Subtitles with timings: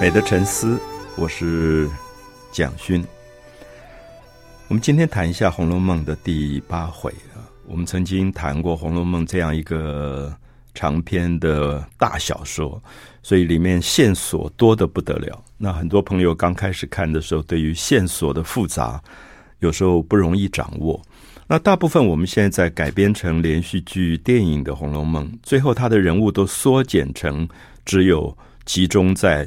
[0.00, 0.80] 美的沉思，
[1.14, 1.86] 我是
[2.50, 3.04] 蒋勋。
[4.68, 7.44] 我们今天谈一下《红楼梦》的第八回啊。
[7.66, 10.34] 我们曾经谈过《红楼梦》这样一个
[10.72, 12.82] 长篇的大小说，
[13.22, 15.38] 所以里面线索多得不得了。
[15.58, 18.98] 那很多朋友刚开始看的时候，对于线索的复杂，
[19.58, 20.98] 有时候不容易掌握。
[21.46, 27.46] 那大部分我们现在在改编成连续剧、电影的《红楼梦》，最后他的人物都缩减成
[27.84, 29.46] 只有集中在。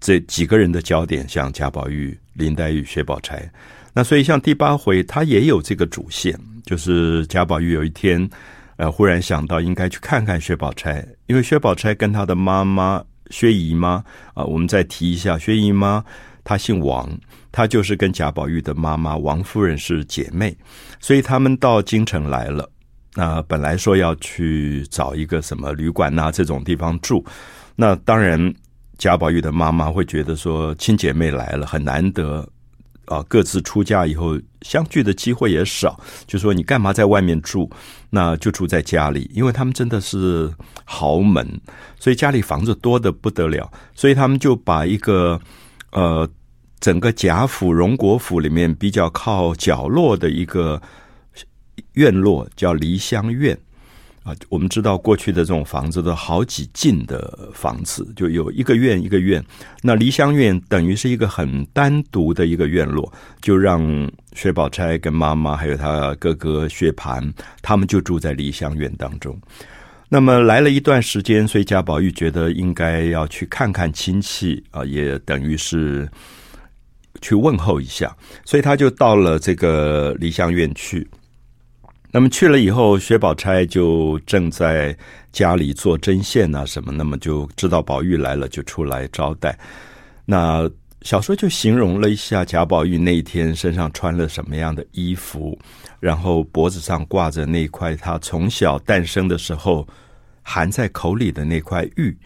[0.00, 3.50] 这几个人的焦点，像贾宝玉、林黛玉、薛宝钗，
[3.94, 8.28] 那所以像第八回，他也有这个主线，就是贾宝玉有一天，
[8.76, 16.04] 呃，忽然想到应该去看看薛宝钗，因为薛宝钗跟他的妈妈薛姨妈啊、我们再提一下，薛姨妈
[16.44, 17.10] 她姓王，
[17.50, 20.54] 她就是跟贾宝玉的妈妈王夫人是姐妹，
[21.00, 22.70] 所以他们到京城来了。
[23.14, 27.24] 那本来说要去找一个什么旅馆呐、啊、这种地方住，
[27.74, 28.54] 那当然。
[28.98, 32.48] 贾宝玉的妈妈会觉得说，亲姐妹来了很难得
[33.04, 37.70] 啊，各自出嫁以后相聚的机会也少，就说你干嘛在外面住？
[38.10, 40.52] 那就住在家里，因为他们真的是
[40.84, 41.60] 豪门，
[42.00, 45.38] 所以家里房子多得不得了，所以他们就把一个
[45.92, 46.28] 呃
[46.80, 50.80] 整个贾府荣国府里面比较靠角落的一个
[51.92, 53.56] 院落叫梨香院。
[54.26, 59.40] 啊，我们知道过去的这种房子都好几进的房子，就有一个院一个院。
[59.82, 67.32] 那梨香院等于是一个很单独的一个院落，就让薛宝钗跟妈妈还有他哥哥薛蟠，
[67.62, 69.38] 他们就住在梨香院当中。
[70.08, 76.08] 那么来了一段时间，所以贾宝玉觉得应该要去看看亲戚啊，也等于是
[77.20, 78.12] 去问候一下，
[78.44, 81.06] 所以他就到了这个梨香院去。
[82.16, 84.96] 那么去了以后，薛宝钗就正在
[85.32, 89.54] 家里做针线啊什么，那么就知道宝玉来了，就出来招待。
[90.24, 90.66] 那
[91.02, 95.58] 小说就形容了一下贾宝玉那天身上穿了什么样的衣服，
[96.00, 99.86] 然后脖子上挂着那块他从小诞生的时候
[100.40, 102.16] 含在口里的那块玉。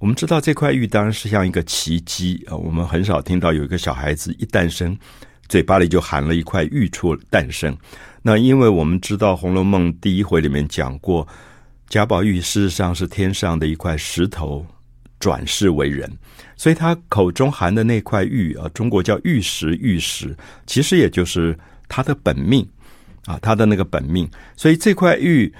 [0.00, 4.98] 我们知道这块玉当然是像一个奇迹啊，我们很少听到有一个小孩子一诞生
[5.50, 7.76] 嘴巴里就含了一块玉出诞生。
[8.22, 11.26] 那因为我们知道《红楼梦》第一回里面讲过，
[11.88, 14.64] 贾宝玉事实上是天上的一块石头
[15.18, 16.08] 转世为人，
[16.54, 21.58] 所以他口中含的那块玉啊，中国叫玉石，玉石其实也就是
[21.88, 22.64] 他的本命
[23.24, 25.52] 啊，他的那个本命，所以这块玉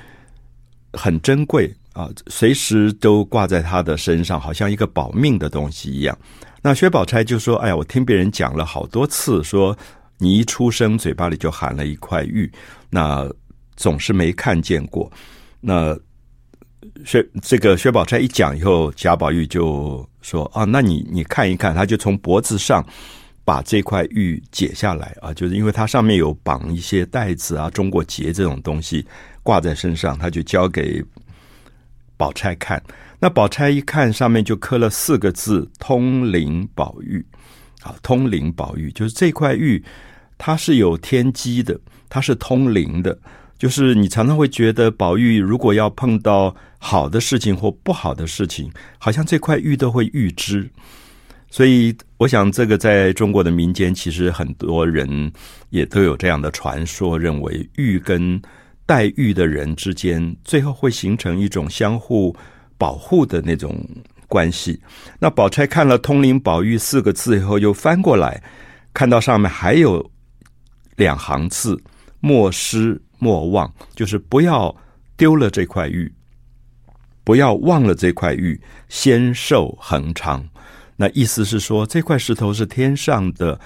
[0.92, 6.16] 很珍贵啊，随时都挂在他的身上，好像一个保命的东西一样。
[6.62, 9.76] 那薛宝钗就说：“哎呀，我听别人讲了好多次说。”
[10.22, 12.53] 你一出生，嘴巴里就含了一块玉，
[12.91, 13.26] 那
[13.75, 15.10] 总是没看见过。
[15.62, 15.98] 那
[17.06, 22.87] 薛这个薛宝钗一讲以后，贾宝玉就说：“啊，那你你看一看。”他就从脖子上
[23.47, 29.06] 把这块玉解下来啊，就是因为它上面有绑一些带子啊、中国结这种东西
[29.42, 31.03] 挂在身上，他就交给
[32.20, 32.82] 宝钗看。
[33.19, 37.25] 那宝钗一看，上面就刻了四个字：“通灵宝玉。”
[37.82, 39.82] 啊，通灵宝玉就是这块玉。
[40.36, 41.78] 它是有天机的，
[42.10, 43.19] 它是通灵的，
[43.59, 50.69] 就是你常常会觉得宝玉如果要碰到好的事情或不好的事情，好像这块玉都会预知。
[51.50, 55.32] 所以，我想这个在中国的民间，其实很多人
[55.70, 58.41] 也都有这样的传说，认为玉跟
[58.90, 62.34] 黛玉的人之间，最后会形成一种相互
[62.76, 63.78] 保护的那种
[64.26, 64.82] 关系。
[65.20, 68.42] 那宝钗看了“通灵宝玉”四个字以后，又翻过来
[68.92, 70.10] 看到上面还有。
[70.96, 71.80] 两行字，
[72.20, 74.76] 莫失莫忘，就是不要
[75.16, 76.12] 丢了这块玉，
[77.24, 80.46] 不要忘了这块玉，仙寿恒长。
[80.96, 83.58] 那意思是说，这块石头是天上的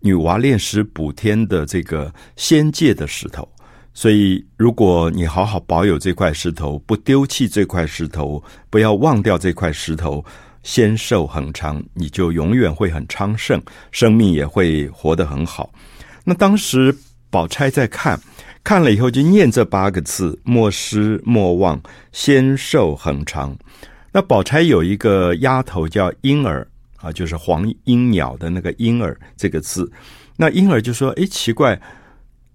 [0.00, 3.48] 女娲炼石补天的这个仙界的石头，
[3.96, 10.22] 所以如果你好好保有这块石头，不丢弃这块石头，不要忘掉这块石头，
[10.62, 13.58] 仙寿恒长，你就永远会很昌盛，
[13.90, 15.72] 生命也会活得很好。
[16.24, 16.94] 那当时
[17.30, 18.20] 宝钗在看，
[18.62, 21.80] 看了以后就念这八个字：莫失莫忘，
[22.12, 23.56] 仙寿恒长。
[24.12, 29.90] 那宝钗有一个丫头叫莺儿啊，就是黄莺鸟的那个莺儿这个字。
[30.36, 31.80] 那莺儿就说：“哎，奇怪，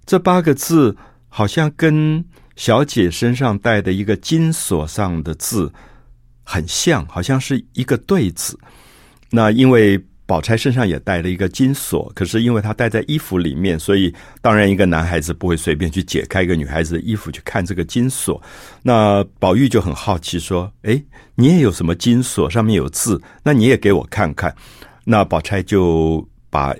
[0.05, 0.95] 这八个字
[1.31, 2.23] 好像跟
[2.55, 5.73] 小姐身上戴的一个金锁上的字
[6.43, 8.59] 很像，好像是一个对子。”
[9.31, 9.99] 那因为。
[10.27, 18.41] 宝钗身上也带了一个金锁，可是因为她戴在衣服里面，所以当然一个男孩子不会随便去解开一个女孩子的衣服去看这个金锁。
[18.81, 21.03] 那宝玉就很好奇说：“诶，
[21.35, 22.49] 你也有什么金锁？
[22.49, 24.55] 上面有字，那你也给我看看。”
[25.03, 26.73] 那宝钗就把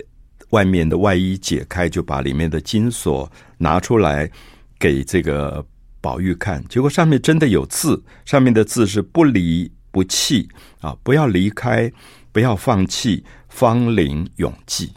[0.52, 4.30] 外面的外衣解开，就把里面的金锁拿出来
[4.78, 5.62] 给这个
[6.00, 6.64] 宝玉看。
[6.68, 10.48] 结果上面真的有字，上面的字是“不离不弃”
[10.80, 11.92] 啊，不要离开。
[12.34, 14.90] 不要放弃，芳龄永继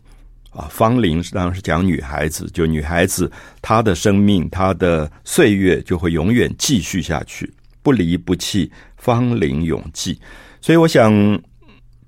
[0.51, 0.69] 啊！
[0.71, 3.29] 芳龄当然是讲女孩子，就女孩子
[3.61, 7.53] 她的生命、她的岁月就会永远继续下去，
[7.83, 10.17] 不离不弃，芳龄永继。
[10.61, 11.11] 所以，我想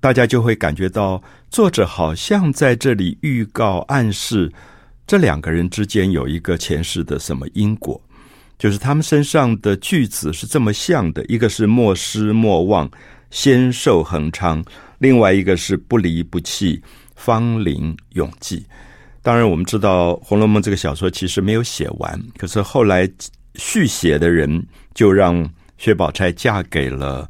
[0.00, 4.52] 大家就会感觉到，作者好像在这里预告、暗示
[5.06, 8.00] 这两个人之间有一个前世的什么因果，
[8.58, 12.88] 就是他们身上的句子是这么像的，一个是莫失莫忘，
[13.30, 14.62] 仙寿恒昌。
[14.98, 16.82] 另外一个是不离不弃，
[17.16, 18.66] 芳龄永继。
[19.22, 23.08] 当然，我们知道《红楼梦》这个小说其实没有写完，可是后来
[23.54, 25.48] 续写的人就让
[25.78, 27.28] 薛宝钗嫁给了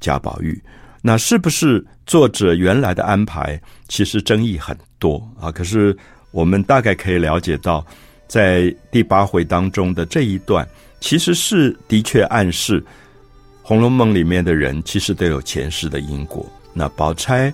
[0.00, 0.60] 贾宝玉。
[1.06, 3.60] 那是不是作者原来的安排？
[3.88, 5.52] 其实争议很多啊。
[5.52, 5.94] 可是
[6.30, 7.84] 我们大概可以了解到，
[8.26, 10.66] 在第八回当中的这一段，
[11.00, 12.80] 其实是的确暗示
[13.62, 16.50] 《红楼梦》里面的人其实都有前世的因果。
[16.72, 17.52] 那宝钗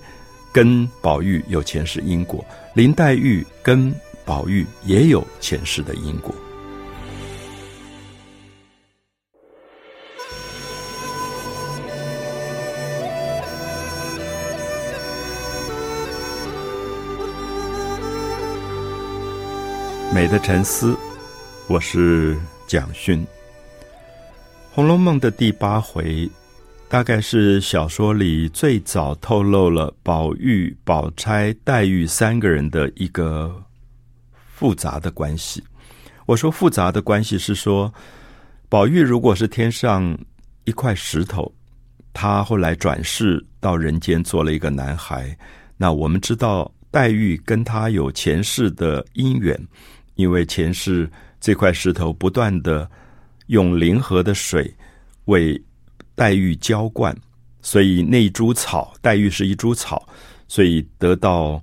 [0.53, 2.44] 跟宝玉有前世因果，
[2.75, 3.93] 林黛玉跟
[4.25, 6.32] 宝玉也有前世的因果。
[20.20, 20.94] 美的沉思，
[21.67, 23.25] 我是蒋勋，
[24.70, 26.31] 《红楼梦》的第八回。
[26.90, 33.64] 大概是小说里最早透露了宝玉、宝钗、黛玉三个人的一个
[34.52, 35.64] 复杂的关系。
[36.26, 37.90] 我说复杂的关系是说，
[38.69, 40.19] 宝玉如果是天上
[40.64, 41.50] 一块石头，
[42.12, 45.34] 他后来转世到人间做了一个男孩。
[45.78, 49.58] 那我们知道黛玉跟他有前世的姻缘，
[50.20, 52.88] 因为前世这块石头不断的
[53.46, 54.72] 用灵河的水
[55.25, 55.61] 为
[56.14, 57.17] 黛玉浇灌，
[57.62, 60.06] 所以那株草，黛玉是一株草，
[60.46, 61.62] 所以得到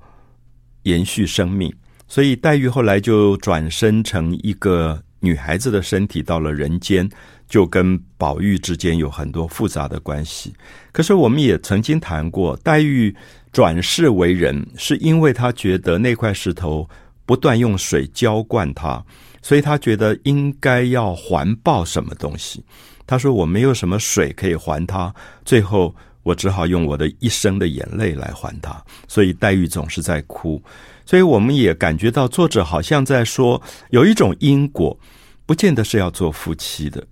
[0.83, 1.71] 延续生命。
[2.07, 7.07] 所以黛玉后来就转生成一个女孩子的身体，到了人间，
[7.47, 10.53] 就跟宝玉之间有很多复杂的关系。
[10.91, 13.15] 可是我们也曾经谈过，黛玉
[13.51, 16.89] 转世为人，是因为她觉得那块石头
[17.27, 19.05] 不断用水浇灌它，
[19.43, 22.63] 所以他觉得应该要环抱什么东西。
[23.05, 25.13] 他说：“我没有什么水可以还他，
[25.45, 28.83] 最后我只好用我的一生的眼泪来还他。
[29.07, 30.61] 所以黛玉总是在哭，
[31.05, 34.99] 所以我们也感觉到作者好像在说，有一种因果，
[35.45, 37.05] 不见得是要做夫妻的，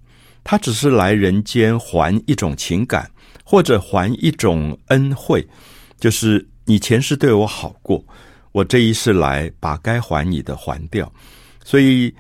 [0.44, 3.10] 他只是来人间还一种情感，
[3.46, 5.48] 或者还一种恩惠，
[5.98, 8.04] 就是你前世对我好过，
[8.56, 11.12] 我这一世来把该还你的还掉，
[11.62, 12.14] 所以。”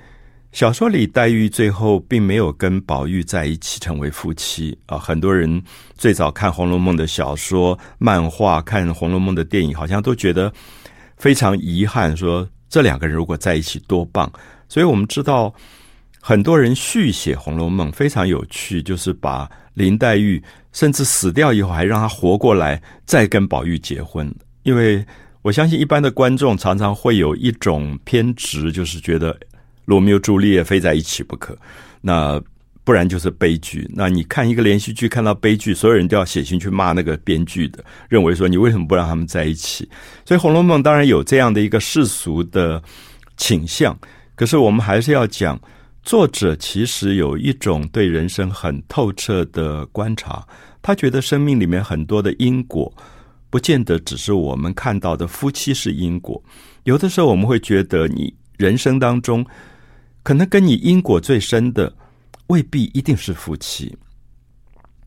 [0.52, 4.98] 小说里，黛玉最后并没有跟宝玉在一起成为夫妻啊！
[4.98, 5.62] 很多人
[5.98, 10.50] 最早看《红楼梦》的小说、漫画，看《红楼梦》的电影，好像都觉得
[11.18, 14.32] 非常遗憾，说这两个人如果在一起多棒。
[14.70, 15.54] 所以我们知道，
[16.22, 24.34] 很多人续写《红楼梦》非常有趣，就是把林黛玉甚至死掉以后，还让她活过来，再跟宝玉结婚。
[24.64, 25.06] 因为
[25.46, 29.38] 我相信，一般的观众常常会有一种偏执，就是觉得。
[29.86, 31.56] 罗密欧朱丽叶非在一起不可，
[32.02, 32.42] 那
[32.84, 33.88] 不然就是悲剧。
[33.94, 39.88] 那你看一个连续剧，看到悲剧，所有人都要写信去骂那个编剧的，认为说你为什么不让他们在一起？
[40.26, 42.82] 所以《红楼梦》当然有这样的一个世俗的
[43.38, 43.96] 倾向，
[44.34, 45.62] 可是我们还是要讲，
[46.02, 50.44] 作者其实有一种对人生很透彻的观察，
[50.82, 52.92] 他觉得生命里面很多的因果，
[53.56, 56.44] 不见得只是我们看到的夫妻是因果，
[56.84, 59.46] 有的时候我们会觉得你人生当中。
[60.24, 61.90] 可能跟你因果最深的，
[62.48, 63.98] 未必一定是夫妻，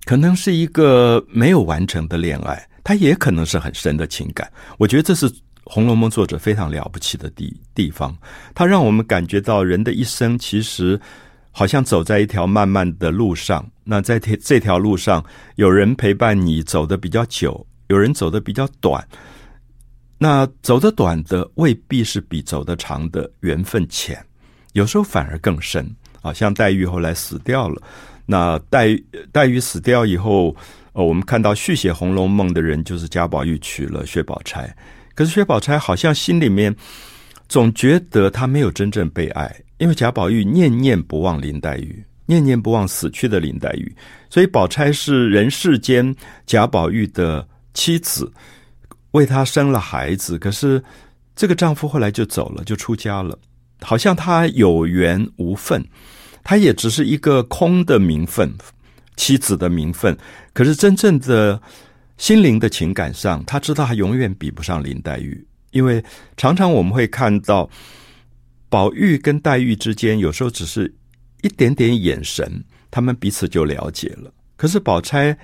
[0.07, 4.51] 可能是一个没有完成的恋爱，它也可能是很深的情感。
[4.79, 5.31] 我觉得这是
[5.65, 8.17] 《红楼梦》作者非常了不起的地地方，
[8.55, 10.99] 它让我们感觉到人的一生其实
[11.51, 13.71] 好像走在一条漫漫的路上。
[13.85, 15.23] 那在这这条路上，
[15.57, 19.07] 有人陪伴你走的比较久，有人走得比较短。
[20.19, 24.19] 那走得短的未必是比走得长的缘分浅。
[24.73, 25.89] 有时候反而更深
[26.23, 27.83] 啊，像黛玉后来死掉了，
[28.27, 29.01] 那黛
[29.33, 30.55] 黛玉死掉以后，
[30.93, 34.73] 呃，我们看到续写《红楼梦》的人就是贾宝玉娶了薛宝钗，
[35.15, 36.75] 可是薛宝钗好像心里面
[37.49, 43.95] 总觉得他没有真正被爱，因为贾宝玉念念不忘林黛玉，念念不忘死去的林黛玉，
[44.29, 46.15] 所以宝钗是人世间
[46.45, 47.47] 贾宝玉的
[47.79, 48.33] 妻子，
[49.13, 50.37] 为他生了孩子。
[50.39, 50.83] 可是
[51.37, 53.39] 这个丈夫后来就走了，就出家了，
[53.81, 55.87] 好像他有缘无分，
[56.43, 58.53] 他也只是一个空的名分，
[59.17, 60.19] 妻子的名分。
[60.53, 61.63] 可是真正的
[62.17, 66.05] 心灵的情感上，他知道他永远比不上林黛玉，因为
[66.37, 67.71] 常常我们会看到
[68.69, 70.93] 宝玉跟黛玉之间，有时候只是。
[71.43, 74.29] 一点点眼神，他们彼此就了解了。
[74.57, 75.39] 可是宝钗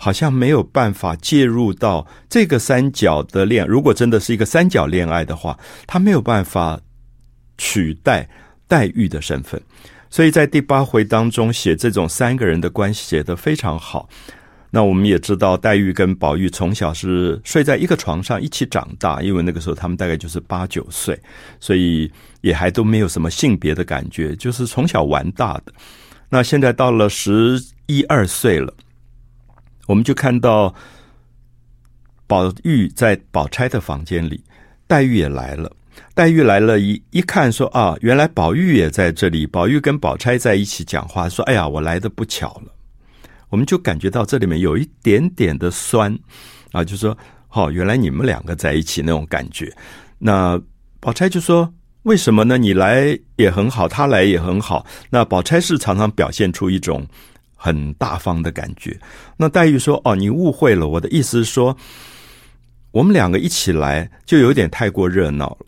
[0.00, 6.80] 好像没有办法介入到这个三角的恋，如果真的是一个三角恋爱的话，他没有办法
[7.58, 8.28] 取代
[8.66, 9.60] 黛玉的身份。
[10.08, 14.08] 所以在第八回当中写这种三个人的关系写得非常好。
[14.70, 21.18] 那我们也知道，黛玉跟宝玉从小是睡在一个床上一起长大，因为那个时候他们大概就是八九岁，
[21.58, 22.10] 所以
[22.42, 25.72] 也还都没有什么性别的感觉，就是从小玩大的。
[26.28, 28.72] 那现在到了十一二岁了，
[29.88, 30.72] 我们就看到
[32.26, 34.44] 宝玉在宝钗的房间里，
[34.86, 35.72] 黛玉也来了。
[36.14, 39.46] 黛玉来了，一一看说啊，原来宝玉也在这里。
[39.46, 42.72] 宝玉跟宝钗在一起讲话，说：“哎呀，我来的不巧了。”
[43.48, 46.16] 我们就感觉到这里面有一点点的酸
[46.72, 47.16] 啊，就说
[47.50, 49.74] ：“哦，原来你们两个在一起那种感觉。”
[50.20, 50.60] 那
[51.00, 51.72] 宝钗就说
[52.04, 52.58] ：“为什么呢？
[52.58, 57.06] 你来也很好，他来也很好。”那宝钗是常常表现出一种
[57.58, 58.98] 很大方的感觉。
[59.36, 61.76] 那黛玉说：“哦，你误会了，我的意思是说，
[62.92, 65.66] 我们两个一起来就有点太过热闹了。”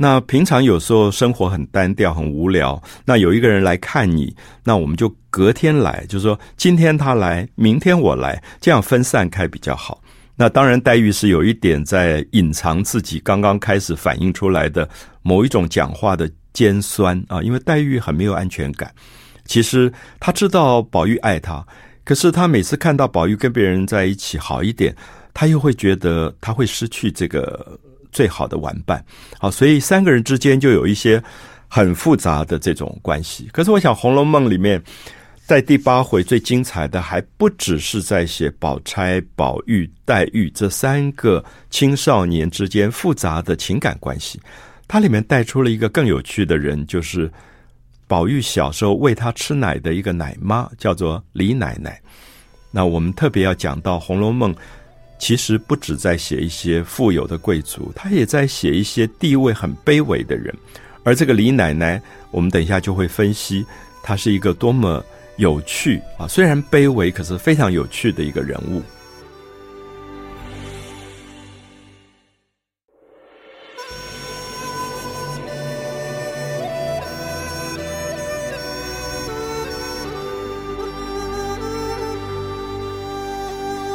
[0.00, 10.00] 那平常有时候生活很单调、很无聊，那有一个人来看你，那我们就隔天来，就是说今天他来，明天我来，这样分散开比较好。
[10.36, 14.88] 那当然，黛玉是有一点在隐藏自己刚刚开始反映出来的
[15.22, 18.88] 某一种讲话的尖酸啊，因为黛玉很没有安全感。
[19.48, 21.66] 其实他知道宝玉爱他，
[22.04, 24.94] 可是他每次看到宝玉跟别人在一起好一点，
[25.34, 27.76] 他又会觉得他会失去这个。
[28.10, 29.04] 最好的玩伴，
[29.38, 31.22] 好，所以三个人之间就有一些
[31.68, 33.46] 很复杂的这种关系。
[33.52, 34.82] 可是，我想《红楼梦》里面
[35.44, 44.40] 在第八回最精彩的，还不只是在写宝钗、宝玉、黛玉这三个青少年之间复杂的情感关系，
[44.88, 47.30] 它里面带出了一个更有趣的人，就是
[48.08, 52.00] 宝玉小时候喂他吃奶的一个奶妈，叫做李奶奶。
[52.72, 54.52] 那我们特别要讲到《红楼梦》。
[55.20, 60.54] 其实不止在写一些富有的贵族，他也在写一些地位很卑微的人。
[61.02, 62.00] 而这个李奶奶，
[62.30, 63.66] 我们等一下就会分析，
[64.00, 65.04] 她是一个多么
[65.36, 66.28] 有趣啊！
[66.28, 68.80] 虽然卑微，可是非常有趣的一个人物。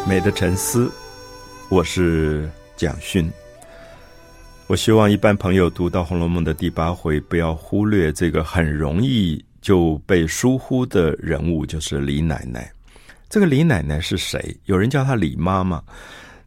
[0.06, 0.92] 美的沉思。
[1.70, 3.32] 我是蒋勋，
[4.68, 12.70] 我希望一般朋友读到《红楼梦》的第八回，不要忽略这个很容易就被疏忽的人物，就是李奶奶。
[13.30, 14.56] 这个李奶奶是谁？
[14.66, 15.82] 有人叫她李妈妈。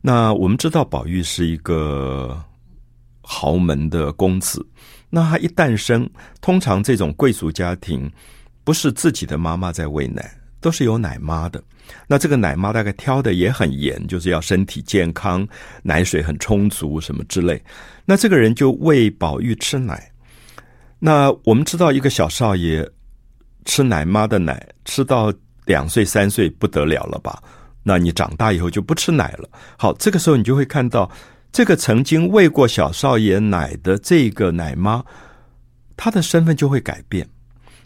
[0.03, 2.39] 那我们知道宝玉是一个
[3.23, 4.65] 豪门的公子，
[5.09, 6.09] 那他一诞生，
[6.43, 8.09] 通常这种贵族家庭
[8.63, 11.63] 不是自己的妈妈在喂奶，都是有奶妈的。
[12.09, 15.47] 那这个奶妈大概挑的也很严，就是要身体健康，
[15.83, 17.63] 奶水很充足，什么之类。
[18.05, 20.11] 那这个人就喂宝玉吃奶。
[20.99, 22.89] 那我们知道，一个小少爷
[23.65, 25.33] 吃奶妈的奶，吃到
[25.67, 27.41] 两岁三岁不得了了吧？
[27.85, 29.49] 那你长大以后就不吃奶了。
[29.79, 31.09] 好，这个时候你就会看到，
[31.53, 35.05] 这个曾经喂过小少爷奶的这个奶妈，
[35.97, 37.29] 她的身份就会改变。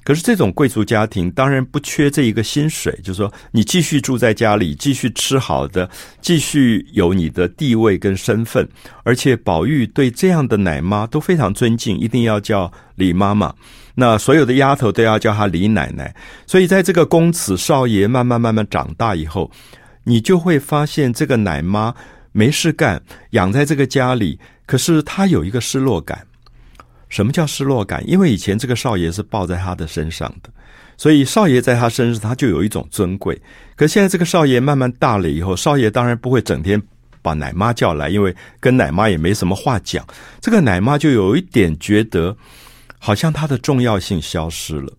[0.03, 5.89] 可是这种贵族家庭当然不缺这一个薪水，就是说你继续住在家里，继续吃好的，
[6.21, 8.67] 继续有你的地位跟身份。
[9.05, 13.55] 而且宝玉对这样的奶妈都非常尊敬，一定要叫李妈妈。
[13.95, 16.15] 那所有的丫头都要叫她李奶奶。
[16.47, 19.51] 所以在这个公子少爷慢慢慢慢长大以后，
[20.05, 21.95] 你就会发现这个奶妈
[22.33, 26.27] 没事干，养在这个家里，可是她有一个失落感。
[27.11, 28.03] 什么叫失落感？
[28.09, 30.49] 因为以前这个少爷是抱在他的身上的，
[30.97, 33.39] 所以少爷在他身上，他就有一种尊贵。
[33.77, 36.81] 可现在这个少爷慢慢大了以后，少爷当然不会整天
[37.21, 40.07] 把奶妈叫来，因为跟奶妈也没什么话讲。
[40.41, 42.35] 这个奶妈就有一点觉得，
[42.99, 44.93] 好像他的重要性消失了。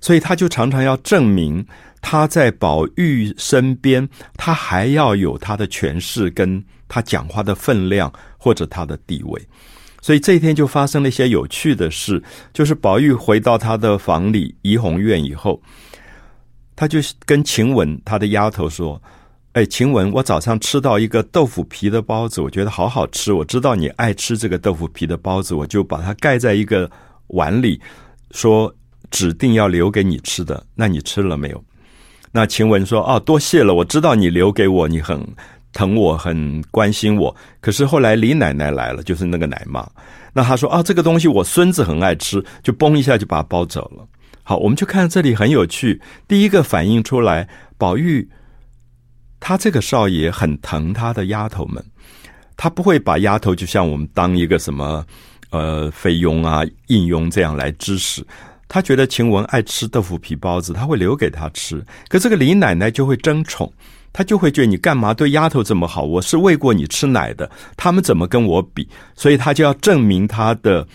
[0.00, 1.66] 所以他就常常要证明
[2.00, 9.42] 他在宝玉身边，他还要有他的权势，跟他讲话的分量或者他的地位。
[10.00, 15.60] 所以这一天就发生了一些有趣的事，就是宝玉回到他的房里怡红院以后，
[16.76, 19.00] 他就跟晴雯他的丫头说
[19.54, 23.32] ：“哎，晴雯，我早上吃到一个豆腐皮的包子，我觉得好好吃。
[23.32, 26.88] 我知道你爱吃这个豆腐皮的包子，我就把它盖在一个
[27.28, 27.80] 碗里，
[28.30, 28.72] 说
[29.10, 30.64] 指定要留给你吃的。
[30.76, 31.64] 那你吃了没有？”
[32.30, 35.20] 那晴雯说：“哦，多谢了，我知道你留给我，你很。”
[35.78, 39.88] 疼我，很关心我，可是后来李奶奶来了，就是那个奶妈。
[40.32, 44.04] 那她说啊，这个东西我孙子很爱吃，就嘣一下就把它包走了。
[44.42, 46.02] 好，我们就看这里很有趣。
[46.26, 48.28] 第一个反映出来，宝玉
[49.38, 51.84] 他这个少爷很疼他的丫头们，
[52.56, 55.06] 他不会把丫头就像我们当一个什么
[55.50, 58.26] 呃菲佣啊、应佣这样来指使。
[58.66, 61.80] 他觉得晴雯爱吃豆腐皮包子，他会留给她吃。
[62.08, 63.72] 可这个李奶奶就会争宠。
[64.12, 66.02] 他就会觉得你干嘛对丫头这么好？
[66.02, 68.88] 我是喂过你吃奶的，他们怎么跟我比？
[69.14, 70.86] 所以他就要证明他的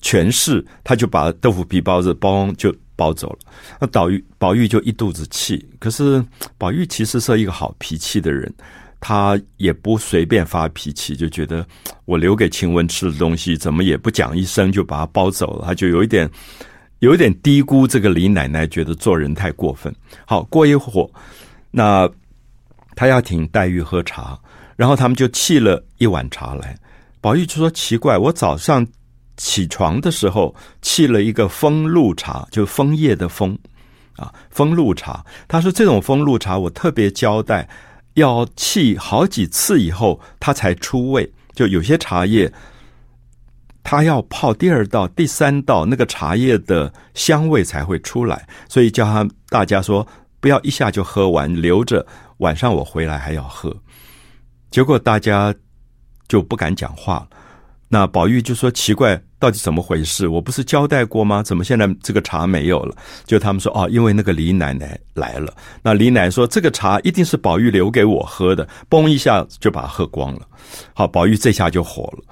[0.00, 3.38] 权势，他就把豆腐皮包子包就包走了。
[3.80, 6.24] 那宝玉宝玉就一肚子气，可是
[6.56, 8.52] 宝玉其实是一个好脾气的人，
[9.00, 11.66] 他也不随便发脾气，就觉得
[12.04, 16.30] 我留给晴雯吃的东西，怎么也不讲一声就把它包走了，他就有一点
[17.00, 19.92] 有一点低估这个李奶奶，觉得做人太过分。
[20.24, 21.10] 好，过一会儿，
[21.70, 22.08] 那。
[22.94, 24.38] 他要请黛玉喝茶，
[24.76, 26.76] 然后他们就沏了一碗茶来。
[27.20, 28.86] 宝玉就说：“奇怪，我早上
[29.36, 33.58] 起床的时候沏了一个枫露茶，就枫叶的枫
[34.16, 35.24] 啊，枫露茶。
[35.48, 37.66] 他说这种枫露茶，我特别交代，
[38.14, 41.32] 要沏好几次以后，它才出味。
[41.54, 42.52] 就有些茶叶，
[43.82, 48.46] 它要泡第二道、第三道，那个茶叶的香味才会出来。
[48.68, 50.06] 所以叫他大家说，
[50.40, 52.06] 不要一下就喝完，留着。”
[52.38, 53.74] 晚上我回来还要喝，
[54.70, 55.54] 结果大家
[56.28, 57.28] 就不敢讲话了。
[57.86, 60.26] 那宝玉就说：“奇怪，到底怎么回事？
[60.26, 61.44] 我不是交代过吗？
[61.44, 70.40] 怎么现在这个茶没有了？”就他们说：“哦，因为那个李奶奶来了。”那李奶奶说：“这个茶一定是宝玉留给我喝的。”嘣一下就把它喝光了。
[70.92, 72.24] 好，宝玉这下就火了，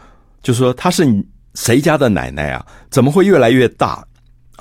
[0.43, 1.07] 就说：“他是
[1.55, 2.67] 谁家的奶奶啊？
[2.91, 4.05] 怎么会越来越大？”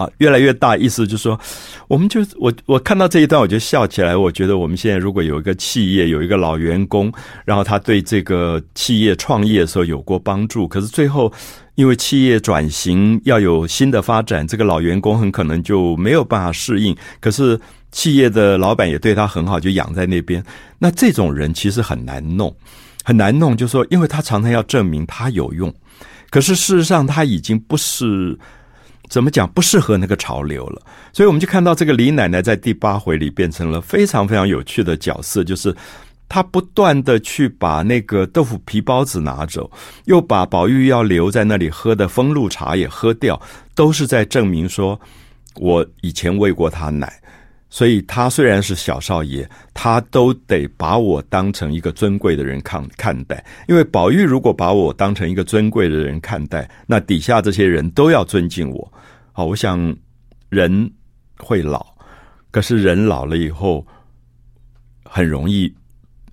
[0.02, 1.40] 啊，越来越大，意思就是说，
[1.88, 4.16] 我们就我我看到这一段我就笑起来。
[4.16, 7.12] 我觉得我们现在如果有一个企业，有一个老员工，
[7.46, 11.32] 然后他对这个企业创业的时候有过帮助，可是最后
[11.76, 16.96] 因为企业转型要有新的发展，这个老员工很可能就没有办法适应。
[17.20, 17.60] 可是
[17.92, 20.44] 企业的老板也对他很好，就养在那边。
[20.80, 22.56] 那这种人其实很难弄，
[23.04, 25.74] 很难弄，就是说，因为他常常要证明他有用，
[26.30, 28.38] 可是事实上他已经不是。
[29.12, 35.76] 怎么讲不适合那个潮流了，所以我们就看到这个李奶奶在第八回里变成了非常非常有趣的角色，就是
[36.30, 39.70] 她不断的去把那个豆腐皮包子拿走，
[40.06, 43.40] 又把宝玉要留在那里喝的风露茶也喝掉，
[43.76, 44.98] 都是在证明说，
[45.56, 47.12] 我以前喂过他奶。
[47.72, 53.44] 所以他虽然是小少爷，他都得把我当成一个尊贵的人看看待。
[53.68, 58.94] 因为宝玉如果把我当成一个尊贵的人看待，那底下这些人都要尊敬我。
[59.32, 59.96] 好，我想
[60.50, 60.92] 人
[61.38, 61.96] 会老，
[62.52, 63.88] 可是人老了以后
[65.06, 65.74] 很容易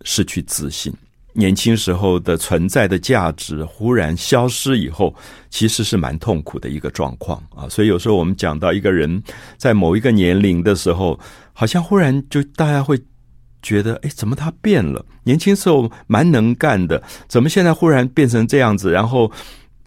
[0.03, 0.93] 失去自信。
[1.39, 5.15] 年轻时候的存在的价值忽然消失以后，
[5.51, 7.69] 其实是蛮痛苦的一个状况啊。
[7.69, 9.23] 所以有时候我们讲到一个人
[9.57, 11.17] 在某一个年龄的时候，
[11.53, 13.01] 好像忽然就大家会
[13.63, 15.07] 觉得，哎，怎么他变了？
[15.23, 18.91] 年轻时候蛮能干的，怎么现在忽然变成这样子？
[18.91, 19.31] 然后，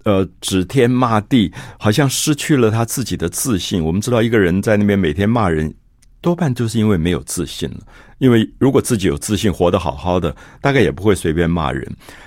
[0.03, 3.83] 呃，指天骂地，好像失去了他自己的自信。
[3.83, 5.73] 我们知道，一个人在那边每天骂人，
[6.21, 7.79] 多半就是因为没有自信了。
[8.19, 11.85] 因为如果自己有自信，活得好好的，大概也不会随便骂人。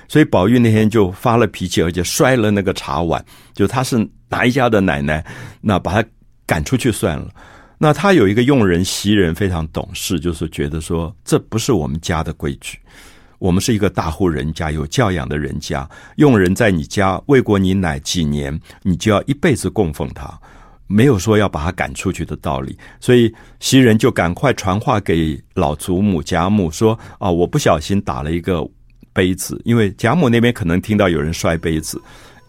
[0.08, 3.24] 所以宝玉那天就发了脾气，而且摔了那个茶碗。
[3.54, 5.24] 就他是哪一家的奶奶，
[5.60, 6.08] 那把他
[6.44, 7.28] 赶出去算了。
[7.78, 12.78] 那他有一个用人袭人非常懂事，就是觉得说，这不是我们家的规矩。
[13.38, 20.40] 我们是一个大户人家，有教养的人家，佣人在你家喂过你奶几年，你就要一辈子供奉他。
[20.94, 28.64] 没有说要把他赶出去的道理，所以袭人就赶快传话给老祖母贾母说：“啊，我不小心打了一个
[29.12, 32.00] 杯子，因为贾母那边可能听到有人摔杯子，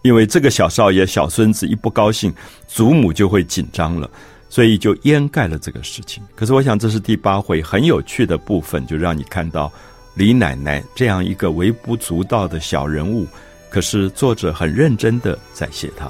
[0.02, 2.32] 因为这个小少爷、小孙子一不高兴，
[2.68, 4.08] 祖母就会紧张了，
[4.48, 6.22] 所以就掩盖了这个事情。
[6.36, 9.72] 可是我想这是第八回很有趣的部分，就让你看到
[10.14, 13.26] 李奶奶这样一个微不足道的小人物，
[13.70, 16.08] 可是作者很认真的在写她。